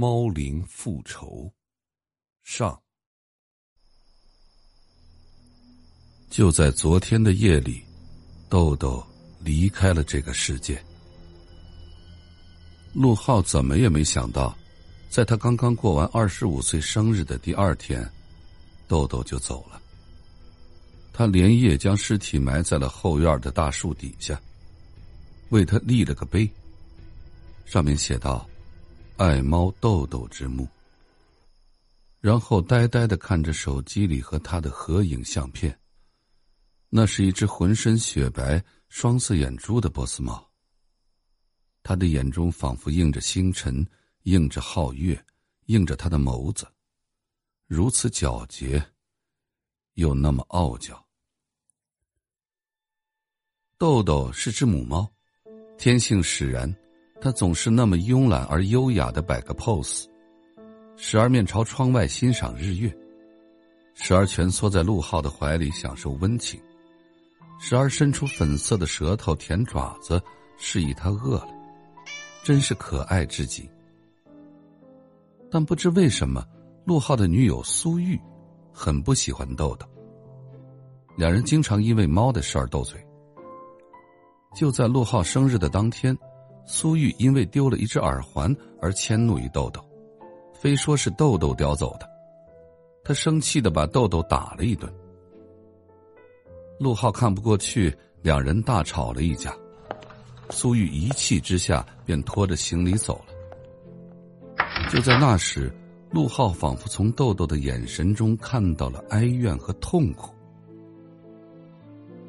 [0.00, 1.52] 猫灵复仇
[2.44, 2.80] 上。
[6.30, 7.82] 就在昨天的夜里，
[8.48, 9.04] 豆豆
[9.40, 10.80] 离开了这个世界。
[12.94, 14.56] 陆浩怎么也没想到，
[15.10, 18.08] 在他刚刚过完二十五岁生日的第二天，
[18.86, 19.82] 豆豆就走了。
[21.12, 24.40] 他连夜将尸体埋在了后院的大树底下，
[25.48, 26.48] 为他立了个碑，
[27.66, 28.48] 上面写道
[29.18, 30.66] ：“爱猫豆豆之墓。”
[32.20, 35.78] 然后呆呆的看着手机里和他的合影相片。
[36.88, 40.50] 那是一只浑身雪白、双色眼珠的波斯猫。
[41.82, 43.86] 他的眼中仿佛映着星辰，
[44.22, 45.22] 映着皓月，
[45.66, 46.66] 映着他的眸子，
[47.66, 48.82] 如此皎洁，
[49.94, 51.06] 又那么傲娇。
[53.76, 55.10] 豆豆是只母猫，
[55.78, 56.74] 天性使然，
[57.20, 60.04] 他总是那么慵懒而优雅的摆个 pose，
[60.96, 62.94] 时而面朝窗外欣赏日月，
[63.94, 66.60] 时而蜷缩在陆浩的怀里享受温情。
[67.60, 70.22] 时而伸出粉色的舌头舔爪子，
[70.56, 71.48] 示意他饿了，
[72.44, 73.68] 真是可爱至极。
[75.50, 76.46] 但不知为什么，
[76.84, 78.16] 陆浩的女友苏玉
[78.72, 79.84] 很不喜欢豆豆。
[81.16, 83.04] 两人经常因为猫的事儿斗嘴。
[84.54, 86.16] 就在陆浩生日的当天，
[86.70, 89.82] 苏玉因为丢了一只耳环而迁怒于豆豆，
[90.52, 92.06] 非说是豆豆叼走的。
[93.02, 94.92] 他生气的把豆豆打了一顿。
[96.78, 99.56] 陆浩看不过去，两人大吵了一架。
[100.50, 103.34] 苏玉一气之下便拖着行李走了。
[104.90, 105.74] 就在那时，
[106.10, 110.34] 陆浩仿佛从豆豆的眼神中看到了哀怨和痛苦。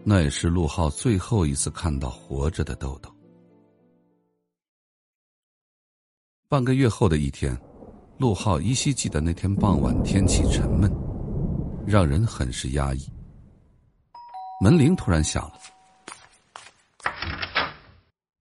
[0.06, 3.12] 那也是陆浩最后一次看到活着的豆豆。
[6.50, 7.56] 半个月后的一天，
[8.18, 10.92] 陆浩依稀记得那天傍晚天气沉闷，
[11.86, 13.08] 让人很是压抑。
[14.60, 15.54] 门铃突然响了。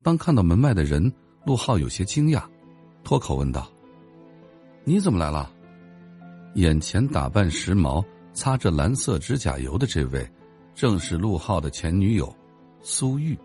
[0.03, 1.13] 当看到门外的人，
[1.45, 2.43] 陆浩有些惊讶，
[3.05, 3.71] 脱口问道
[4.85, 5.53] ：“你怎么来了？”
[6.57, 10.27] 眼前打扮时髦、擦着蓝色指甲油的这位，
[10.75, 12.35] 正是陆浩的前女友
[12.81, 13.39] 苏玉。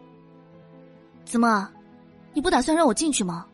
[1.25, 1.69] 怎么，
[2.33, 3.45] 你不打算让我进去吗？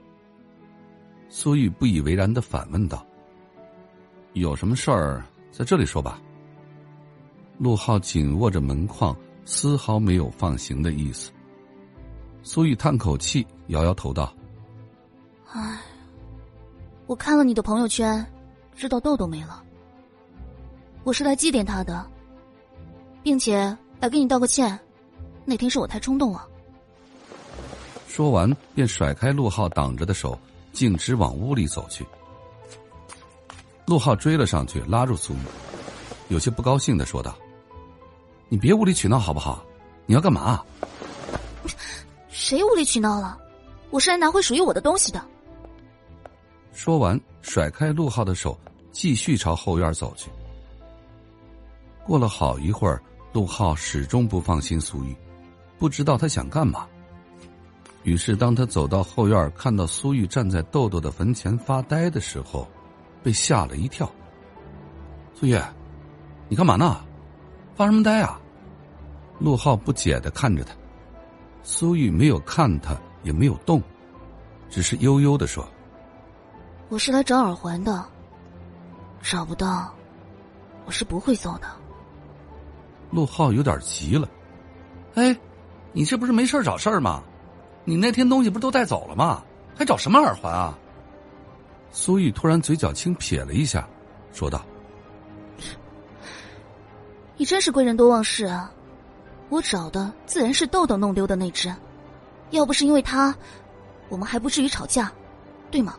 [1.29, 3.06] 苏玉不以为然的反问道
[4.34, 6.19] ：“有什么事儿，在这里说吧。”
[7.59, 11.31] 陆浩紧握着门框，丝毫没有放行的意思。
[12.41, 14.34] 苏玉叹口气，摇摇头道
[15.51, 15.79] ：“唉，
[17.06, 18.25] 我看了你的朋友圈，
[18.75, 19.63] 知道豆豆没了。
[21.03, 22.06] 我是来祭奠他的，
[23.22, 24.78] 并且来给你道个歉。
[25.45, 26.47] 那天是我太冲动了。”
[28.07, 30.39] 说完，便甩开陆浩挡着的手，
[30.72, 32.06] 径直往屋里走去。
[33.85, 35.40] 陆浩追了上去，拉住苏玉，
[36.28, 37.35] 有些不高兴的说道。
[38.47, 39.63] 你别无理取闹好不好？
[40.06, 40.63] 你要干嘛？
[42.30, 43.38] 谁无理取闹了？
[43.90, 45.24] 我是来拿回属于我的东西的。
[46.74, 48.57] 说完，甩开陆浩的手，
[48.91, 50.30] 继续朝后院走去。
[52.06, 53.01] 过了好一会儿，
[53.34, 55.16] 陆浩始终不放心苏玉，
[55.78, 56.88] 不知道他想干嘛。
[58.03, 62.67] 于是，当他走到后院，看到苏玉站在豆豆的坟前发呆的时候，
[63.21, 64.09] 被吓了一跳。
[65.35, 65.59] 苏玉，
[66.47, 67.01] 你干嘛呢？
[67.75, 68.39] 发什么呆啊？
[69.39, 70.73] 陆浩不解的看着他，
[71.63, 73.81] 苏玉没有看他，也没有动，
[74.69, 75.65] 只是悠悠的说
[76.89, 78.05] ：“我是来找耳环的，
[79.21, 79.93] 找不到，
[80.85, 81.67] 我是不会走的。”
[83.11, 84.27] 陆浩有点急了
[85.15, 85.38] ：“哎，
[85.93, 87.23] 你这不是没事找事儿吗？
[87.89, 89.44] 你那天东西不是都带走了吗？
[89.75, 90.77] 还找什么耳环啊？”
[91.91, 93.88] 苏玉突然嘴角轻撇了一下，
[94.31, 94.63] 说道。
[97.35, 98.72] 你真是贵人多忘事啊！
[99.50, 101.73] 我找的自然是豆豆弄丢的那只，
[102.51, 103.35] 要不是因为他，
[104.09, 105.11] 我们还不至于吵架，
[105.71, 105.95] 对吗？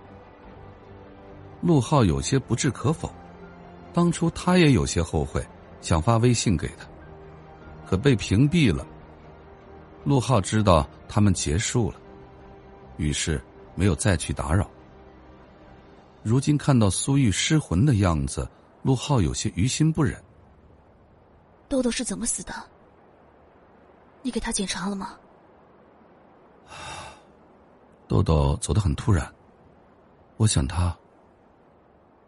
[1.61, 3.11] 陆浩有些不置可否，
[3.93, 5.45] 当初他也有些后悔，
[5.81, 6.87] 想发微信给他，
[7.89, 8.87] 可被屏蔽了。
[10.05, 12.01] 陆浩知道他们结束了，
[12.97, 13.43] 于是
[13.75, 14.69] 没有再去打扰。
[16.23, 18.49] 如今看到苏玉失魂的样子，
[18.83, 20.23] 陆浩有些于心不忍。
[21.69, 22.53] 豆豆是怎么死的？
[24.23, 25.17] 你给他检查了吗？
[28.09, 29.33] 豆豆走得很突然，
[30.37, 30.97] 我想他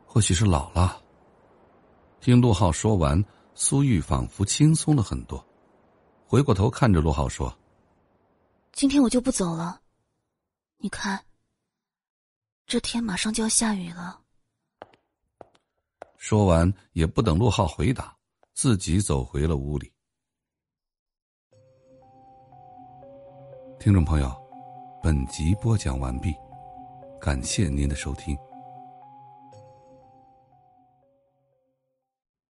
[0.06, 1.02] 或许是老了。
[2.20, 3.22] 听陆浩说完，
[3.54, 5.44] 苏玉仿佛轻松了很多，
[6.26, 7.52] 回过头看着陆浩说
[8.72, 9.80] ：“今天我就不走了，
[10.78, 11.22] 你看，
[12.66, 14.20] 这天马上就要下雨了。
[16.16, 18.16] 说完，也不等陆浩回答，
[18.54, 19.92] 自己走回了屋里。
[23.78, 24.34] 听众朋友，
[25.02, 26.34] 本集播讲完毕，
[27.20, 28.36] 感谢您的收听。